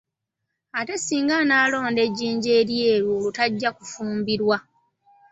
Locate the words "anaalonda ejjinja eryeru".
1.41-3.07